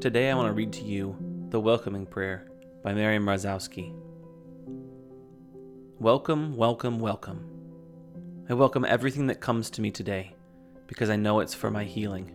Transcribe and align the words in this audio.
Today 0.00 0.30
I 0.30 0.34
want 0.36 0.46
to 0.46 0.52
read 0.52 0.72
to 0.74 0.84
you 0.84 1.16
The 1.48 1.58
Welcoming 1.58 2.06
Prayer 2.06 2.46
by 2.84 2.94
Mary 2.94 3.18
Mrozowski. 3.18 3.92
Welcome, 5.98 6.56
welcome, 6.56 7.00
welcome. 7.00 7.44
I 8.48 8.54
welcome 8.54 8.84
everything 8.84 9.26
that 9.26 9.40
comes 9.40 9.70
to 9.70 9.80
me 9.80 9.90
today 9.90 10.36
because 10.86 11.10
I 11.10 11.16
know 11.16 11.40
it's 11.40 11.52
for 11.52 11.68
my 11.72 11.82
healing. 11.82 12.30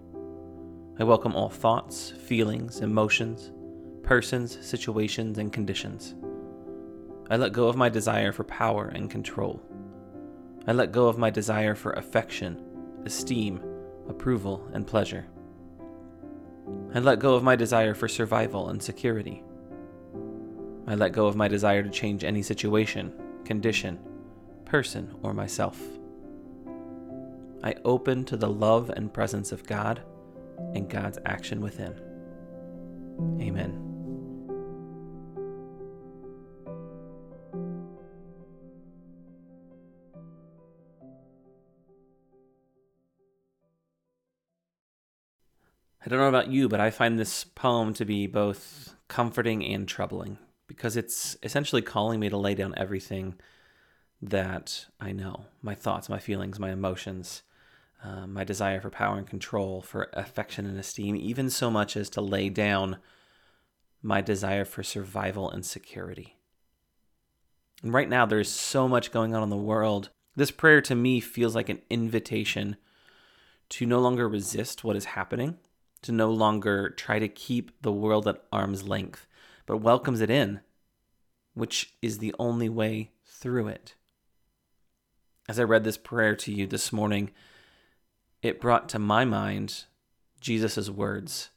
I 0.99 1.05
welcome 1.05 1.37
all 1.37 1.47
thoughts, 1.47 2.09
feelings, 2.09 2.81
emotions, 2.81 3.53
persons, 4.03 4.57
situations, 4.59 5.37
and 5.37 5.53
conditions. 5.53 6.15
I 7.29 7.37
let 7.37 7.53
go 7.53 7.69
of 7.69 7.77
my 7.77 7.87
desire 7.87 8.33
for 8.33 8.43
power 8.43 8.89
and 8.89 9.09
control. 9.09 9.63
I 10.67 10.73
let 10.73 10.91
go 10.91 11.07
of 11.07 11.17
my 11.17 11.29
desire 11.29 11.75
for 11.75 11.93
affection, 11.93 12.61
esteem, 13.05 13.63
approval, 14.09 14.69
and 14.73 14.85
pleasure. 14.85 15.27
I 16.93 16.99
let 16.99 17.19
go 17.19 17.35
of 17.35 17.43
my 17.43 17.55
desire 17.55 17.93
for 17.93 18.07
survival 18.07 18.69
and 18.69 18.81
security. 18.81 19.43
I 20.87 20.95
let 20.95 21.13
go 21.13 21.27
of 21.27 21.35
my 21.35 21.47
desire 21.47 21.81
to 21.83 21.89
change 21.89 22.23
any 22.23 22.41
situation, 22.41 23.13
condition, 23.45 23.99
person, 24.65 25.15
or 25.23 25.33
myself. 25.33 25.79
I 27.63 27.75
open 27.85 28.25
to 28.25 28.37
the 28.37 28.49
love 28.49 28.89
and 28.89 29.13
presence 29.13 29.51
of 29.51 29.65
God 29.65 30.01
and 30.73 30.89
God's 30.89 31.19
action 31.25 31.61
within. 31.61 31.99
Amen. 33.41 33.92
I 46.05 46.09
don't 46.09 46.19
know 46.19 46.27
about 46.27 46.49
you, 46.49 46.67
but 46.67 46.81
I 46.81 46.89
find 46.89 47.17
this 47.17 47.45
poem 47.45 47.93
to 47.93 48.03
be 48.03 48.27
both 48.27 48.95
comforting 49.07 49.63
and 49.65 49.87
troubling 49.87 50.37
because 50.67 50.97
it's 50.97 51.37
essentially 51.43 51.81
calling 51.81 52.19
me 52.19 52.27
to 52.29 52.37
lay 52.37 52.55
down 52.55 52.73
everything 52.75 53.35
that 54.21 54.85
I 54.99 55.13
know 55.13 55.45
my 55.61 55.75
thoughts, 55.75 56.09
my 56.09 56.19
feelings, 56.19 56.59
my 56.59 56.71
emotions, 56.71 57.43
uh, 58.03 58.27
my 58.27 58.43
desire 58.43 58.81
for 58.81 58.89
power 58.89 59.17
and 59.17 59.27
control, 59.27 59.81
for 59.81 60.09
affection 60.13 60.65
and 60.65 60.77
esteem, 60.77 61.15
even 61.15 61.49
so 61.49 61.71
much 61.71 61.95
as 61.95 62.09
to 62.11 62.21
lay 62.21 62.49
down 62.49 62.97
my 64.01 64.19
desire 64.19 64.65
for 64.65 64.83
survival 64.83 65.49
and 65.49 65.65
security. 65.65 66.35
And 67.81 67.93
right 67.93 68.09
now, 68.09 68.25
there's 68.25 68.49
so 68.49 68.89
much 68.89 69.11
going 69.11 69.33
on 69.33 69.43
in 69.43 69.49
the 69.49 69.55
world. 69.55 70.09
This 70.35 70.51
prayer 70.51 70.81
to 70.81 70.95
me 70.95 71.21
feels 71.21 71.55
like 71.55 71.69
an 71.69 71.81
invitation 71.89 72.75
to 73.69 73.85
no 73.85 73.99
longer 73.99 74.27
resist 74.27 74.83
what 74.83 74.97
is 74.97 75.05
happening 75.05 75.57
to 76.03 76.11
no 76.11 76.29
longer 76.29 76.89
try 76.89 77.19
to 77.19 77.27
keep 77.27 77.71
the 77.81 77.91
world 77.91 78.27
at 78.27 78.43
arm's 78.51 78.83
length, 78.83 79.27
but 79.65 79.77
welcomes 79.77 80.21
it 80.21 80.29
in, 80.29 80.61
which 81.53 81.93
is 82.01 82.19
the 82.19 82.33
only 82.37 82.69
way 82.69 83.11
through 83.25 83.67
it. 83.67 83.95
As 85.49 85.59
I 85.59 85.63
read 85.63 85.83
this 85.83 85.97
prayer 85.97 86.35
to 86.37 86.53
you 86.53 86.67
this 86.67 86.93
morning, 86.93 87.31
it 88.41 88.61
brought 88.61 88.87
to 88.89 88.99
my 88.99 89.25
mind 89.25 89.85
Jesus' 90.39 90.89
words 90.89 91.49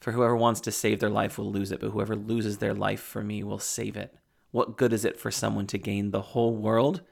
For 0.00 0.12
whoever 0.12 0.36
wants 0.36 0.60
to 0.62 0.72
save 0.72 1.00
their 1.00 1.10
life 1.10 1.38
will 1.38 1.50
lose 1.50 1.72
it, 1.72 1.80
but 1.80 1.90
whoever 1.90 2.14
loses 2.14 2.58
their 2.58 2.74
life 2.74 3.00
for 3.00 3.22
me 3.22 3.42
will 3.42 3.58
save 3.58 3.96
it. 3.96 4.14
What 4.50 4.76
good 4.76 4.92
is 4.92 5.04
it 5.04 5.18
for 5.18 5.30
someone 5.30 5.66
to 5.68 5.78
gain 5.78 6.10
the 6.10 6.22
whole 6.22 6.54
world 6.54 7.02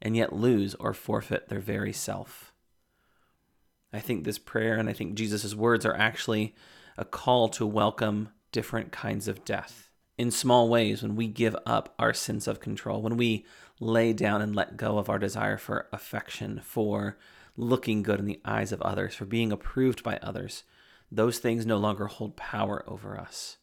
and 0.00 0.16
yet 0.16 0.32
lose 0.32 0.74
or 0.76 0.92
forfeit 0.92 1.48
their 1.48 1.60
very 1.60 1.92
self? 1.92 2.51
I 3.92 4.00
think 4.00 4.24
this 4.24 4.38
prayer 4.38 4.76
and 4.76 4.88
I 4.88 4.92
think 4.92 5.14
Jesus' 5.14 5.54
words 5.54 5.84
are 5.84 5.96
actually 5.96 6.54
a 6.96 7.04
call 7.04 7.48
to 7.50 7.66
welcome 7.66 8.30
different 8.50 8.92
kinds 8.92 9.28
of 9.28 9.44
death 9.44 9.90
in 10.18 10.30
small 10.30 10.68
ways 10.68 11.02
when 11.02 11.16
we 11.16 11.26
give 11.26 11.56
up 11.66 11.94
our 11.98 12.12
sense 12.12 12.46
of 12.46 12.60
control, 12.60 13.02
when 13.02 13.16
we 13.16 13.46
lay 13.80 14.12
down 14.12 14.40
and 14.40 14.54
let 14.54 14.76
go 14.76 14.98
of 14.98 15.08
our 15.08 15.18
desire 15.18 15.56
for 15.56 15.88
affection, 15.92 16.60
for 16.62 17.18
looking 17.56 18.02
good 18.02 18.18
in 18.18 18.26
the 18.26 18.40
eyes 18.44 18.72
of 18.72 18.80
others, 18.82 19.14
for 19.14 19.24
being 19.24 19.52
approved 19.52 20.02
by 20.02 20.18
others. 20.22 20.64
Those 21.10 21.38
things 21.38 21.66
no 21.66 21.76
longer 21.76 22.06
hold 22.06 22.36
power 22.36 22.84
over 22.86 23.18
us. 23.18 23.58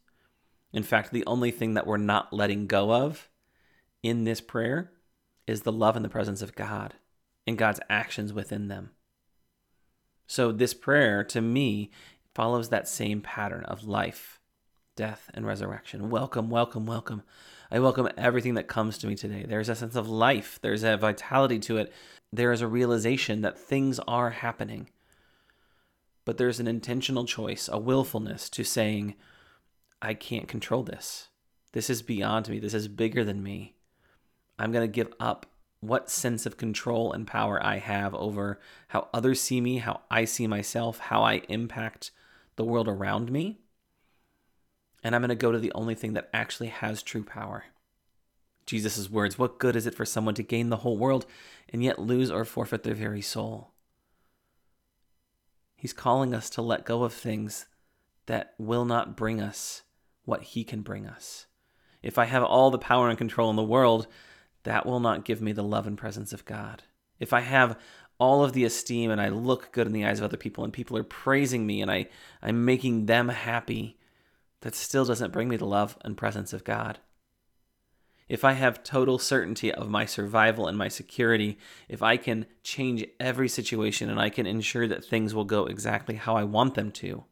In 0.71 0.83
fact, 0.83 1.11
the 1.11 1.25
only 1.25 1.49
thing 1.49 1.73
that 1.73 1.87
we're 1.87 1.97
not 1.97 2.33
letting 2.33 2.67
go 2.67 2.93
of 2.93 3.29
in 4.03 4.23
this 4.23 4.41
prayer 4.41 4.91
is 5.47 5.61
the 5.61 5.71
love 5.71 5.95
and 5.95 6.05
the 6.05 6.09
presence 6.09 6.41
of 6.41 6.55
God 6.55 6.93
and 7.47 7.57
God's 7.57 7.79
actions 7.89 8.31
within 8.31 8.67
them. 8.67 8.91
So, 10.29 10.51
this 10.51 10.75
prayer 10.75 11.23
to 11.23 11.41
me 11.41 11.89
follows 12.35 12.69
that 12.69 12.87
same 12.87 13.19
pattern 13.19 13.65
of 13.65 13.87
life, 13.87 14.39
death, 14.95 15.31
and 15.33 15.43
resurrection. 15.43 16.11
Welcome, 16.11 16.51
welcome, 16.51 16.85
welcome. 16.85 17.23
I 17.71 17.79
welcome 17.79 18.09
everything 18.15 18.53
that 18.53 18.67
comes 18.67 18.99
to 18.99 19.07
me 19.07 19.15
today. 19.15 19.43
There's 19.49 19.69
a 19.69 19.75
sense 19.75 19.95
of 19.95 20.07
life, 20.07 20.59
there's 20.61 20.83
a 20.83 20.97
vitality 20.97 21.57
to 21.61 21.77
it, 21.77 21.91
there 22.31 22.51
is 22.51 22.61
a 22.61 22.67
realization 22.67 23.41
that 23.41 23.57
things 23.57 23.99
are 24.07 24.29
happening. 24.29 24.91
But 26.25 26.37
there's 26.37 26.59
an 26.59 26.67
intentional 26.67 27.25
choice, 27.25 27.67
a 27.67 27.79
willfulness 27.79 28.51
to 28.51 28.63
saying, 28.63 29.15
I 29.99 30.13
can't 30.13 30.47
control 30.47 30.83
this. 30.83 31.29
This 31.71 31.89
is 31.89 32.03
beyond 32.03 32.49
me. 32.49 32.59
This 32.59 32.75
is 32.75 32.87
bigger 32.87 33.25
than 33.25 33.41
me. 33.41 33.77
I'm 34.59 34.71
going 34.71 34.87
to 34.87 34.93
give 34.93 35.11
up 35.19 35.47
what 35.81 36.09
sense 36.09 36.45
of 36.45 36.57
control 36.57 37.13
and 37.13 37.25
power 37.25 37.63
I 37.63 37.77
have 37.77 38.13
over 38.13 38.59
how 38.89 39.07
others 39.13 39.39
see 39.39 39.61
me, 39.61 39.77
how 39.77 40.01
I 40.11 40.25
see 40.25 40.47
myself, 40.47 40.99
how 40.99 41.23
I 41.23 41.41
impact 41.47 42.11
the 42.55 42.65
world 42.65 42.87
around 42.87 43.31
me. 43.31 43.59
And 45.03 45.15
I'm 45.15 45.21
going 45.21 45.29
to 45.29 45.35
go 45.35 45.51
to 45.51 45.59
the 45.59 45.71
only 45.73 45.95
thing 45.95 46.13
that 46.13 46.29
actually 46.33 46.67
has 46.67 47.01
true 47.01 47.23
power. 47.23 47.65
Jesus' 48.65 49.09
words 49.09 49.39
What 49.39 49.57
good 49.57 49.75
is 49.75 49.87
it 49.87 49.95
for 49.95 50.05
someone 50.05 50.35
to 50.35 50.43
gain 50.43 50.69
the 50.69 50.77
whole 50.77 50.97
world 50.97 51.25
and 51.69 51.83
yet 51.83 51.99
lose 51.99 52.29
or 52.29 52.43
forfeit 52.45 52.83
their 52.83 52.93
very 52.93 53.21
soul? 53.21 53.71
He's 55.75 55.93
calling 55.93 56.35
us 56.35 56.49
to 56.51 56.61
let 56.61 56.85
go 56.85 57.03
of 57.03 57.13
things 57.13 57.67
that 58.25 58.53
will 58.57 58.83
not 58.83 59.15
bring 59.15 59.39
us 59.39 59.83
what 60.25 60.43
He 60.43 60.65
can 60.65 60.81
bring 60.81 61.07
us. 61.07 61.47
If 62.03 62.17
I 62.17 62.25
have 62.25 62.43
all 62.43 62.69
the 62.69 62.77
power 62.77 63.09
and 63.09 63.17
control 63.17 63.49
in 63.49 63.55
the 63.55 63.63
world, 63.63 64.07
that 64.63 64.85
will 64.85 64.99
not 64.99 65.25
give 65.25 65.41
me 65.41 65.51
the 65.51 65.63
love 65.63 65.87
and 65.87 65.97
presence 65.97 66.33
of 66.33 66.45
God. 66.45 66.83
If 67.19 67.33
I 67.33 67.41
have 67.41 67.77
all 68.17 68.43
of 68.43 68.53
the 68.53 68.65
esteem 68.65 69.11
and 69.11 69.21
I 69.21 69.29
look 69.29 69.71
good 69.71 69.87
in 69.87 69.93
the 69.93 70.05
eyes 70.05 70.19
of 70.19 70.25
other 70.25 70.37
people 70.37 70.63
and 70.63 70.73
people 70.73 70.97
are 70.97 71.03
praising 71.03 71.65
me 71.65 71.81
and 71.81 71.89
I, 71.89 72.07
I'm 72.41 72.65
making 72.65 73.05
them 73.05 73.29
happy, 73.29 73.97
that 74.61 74.75
still 74.75 75.05
doesn't 75.05 75.31
bring 75.31 75.47
me 75.47 75.55
the 75.55 75.65
love 75.65 75.97
and 76.01 76.17
presence 76.17 76.51
of 76.51 76.63
God. 76.63 76.99
If 78.27 78.43
I 78.43 78.53
have 78.53 78.83
total 78.83 79.17
certainty 79.17 79.71
of 79.73 79.89
my 79.89 80.05
survival 80.05 80.67
and 80.67 80.77
my 80.77 80.87
security, 80.87 81.57
if 81.87 82.03
I 82.03 82.15
can 82.17 82.45
change 82.61 83.03
every 83.19 83.49
situation 83.49 84.09
and 84.09 84.19
I 84.19 84.29
can 84.29 84.45
ensure 84.45 84.87
that 84.87 85.03
things 85.03 85.33
will 85.33 85.45
go 85.45 85.65
exactly 85.65 86.15
how 86.15 86.35
I 86.35 86.43
want 86.43 86.75
them 86.75 86.91
to, 86.91 87.23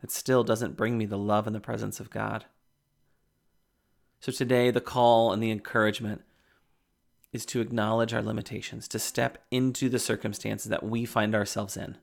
that 0.00 0.12
still 0.12 0.44
doesn't 0.44 0.76
bring 0.76 0.96
me 0.96 1.06
the 1.06 1.18
love 1.18 1.46
and 1.46 1.56
the 1.56 1.60
presence 1.60 1.98
of 1.98 2.10
God. 2.10 2.44
So 4.20 4.30
today, 4.30 4.70
the 4.70 4.82
call 4.82 5.32
and 5.32 5.42
the 5.42 5.50
encouragement 5.50 6.20
is 7.32 7.46
to 7.46 7.62
acknowledge 7.62 8.12
our 8.12 8.22
limitations, 8.22 8.86
to 8.88 8.98
step 8.98 9.38
into 9.50 9.88
the 9.88 9.98
circumstances 9.98 10.68
that 10.68 10.82
we 10.82 11.06
find 11.06 11.34
ourselves 11.34 11.74
in, 11.74 11.96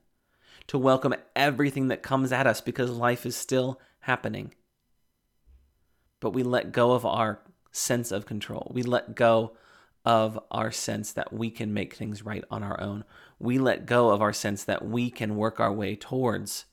to 0.66 0.78
welcome 0.78 1.14
everything 1.36 1.88
that 1.88 2.02
comes 2.02 2.32
at 2.32 2.46
us 2.46 2.60
because 2.60 2.90
life 2.90 3.24
is 3.24 3.36
still 3.36 3.80
happening. 4.00 4.52
But 6.18 6.30
we 6.30 6.42
let 6.42 6.72
go 6.72 6.90
of 6.90 7.06
our 7.06 7.40
sense 7.70 8.10
of 8.10 8.26
control. 8.26 8.72
We 8.74 8.82
let 8.82 9.14
go 9.14 9.52
of 10.04 10.40
our 10.50 10.72
sense 10.72 11.12
that 11.12 11.32
we 11.32 11.50
can 11.52 11.72
make 11.72 11.94
things 11.94 12.24
right 12.24 12.44
on 12.50 12.64
our 12.64 12.80
own. 12.80 13.04
We 13.38 13.58
let 13.58 13.86
go 13.86 14.10
of 14.10 14.20
our 14.20 14.32
sense 14.32 14.64
that 14.64 14.84
we 14.84 15.08
can 15.08 15.36
work 15.36 15.60
our 15.60 15.72
way 15.72 15.94
towards 15.94 16.64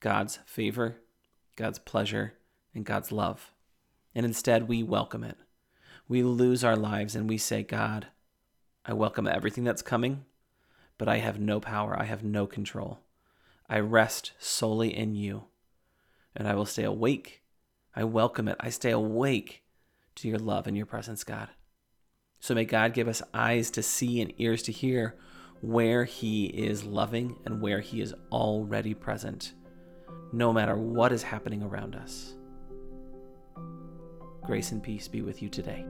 God's 0.00 0.38
favor, 0.46 0.96
God's 1.56 1.78
pleasure, 1.78 2.34
and 2.74 2.86
God's 2.86 3.12
love 3.12 3.52
and 4.14 4.26
instead 4.26 4.68
we 4.68 4.82
welcome 4.82 5.24
it. 5.24 5.36
We 6.08 6.22
lose 6.22 6.64
our 6.64 6.76
lives 6.76 7.14
and 7.14 7.28
we 7.28 7.38
say, 7.38 7.62
God, 7.62 8.08
I 8.84 8.92
welcome 8.92 9.26
everything 9.26 9.64
that's 9.64 9.82
coming, 9.82 10.24
but 10.98 11.08
I 11.08 11.18
have 11.18 11.38
no 11.38 11.60
power, 11.60 11.96
I 11.98 12.04
have 12.04 12.24
no 12.24 12.46
control. 12.46 13.00
I 13.68 13.78
rest 13.78 14.32
solely 14.38 14.94
in 14.94 15.14
you, 15.14 15.44
and 16.36 16.46
I 16.46 16.54
will 16.54 16.66
stay 16.66 16.84
awake. 16.84 17.42
I 17.94 18.04
welcome 18.04 18.48
it. 18.48 18.56
I 18.60 18.70
stay 18.70 18.90
awake 18.90 19.62
to 20.16 20.28
your 20.28 20.38
love 20.38 20.66
and 20.66 20.76
your 20.76 20.86
presence, 20.86 21.24
God. 21.24 21.48
So 22.40 22.54
may 22.54 22.64
God 22.64 22.92
give 22.92 23.08
us 23.08 23.22
eyes 23.32 23.70
to 23.70 23.82
see 23.82 24.20
and 24.20 24.32
ears 24.38 24.62
to 24.64 24.72
hear 24.72 25.16
where 25.60 26.04
He 26.04 26.46
is 26.46 26.84
loving 26.84 27.36
and 27.44 27.62
where 27.62 27.80
He 27.80 28.00
is 28.00 28.14
already 28.32 28.94
present, 28.94 29.52
no 30.32 30.52
matter 30.52 30.76
what 30.76 31.12
is 31.12 31.22
happening 31.22 31.62
around 31.62 31.94
us. 31.94 32.34
Grace 34.42 34.72
and 34.72 34.82
peace 34.82 35.06
be 35.06 35.22
with 35.22 35.40
you 35.40 35.48
today. 35.48 35.86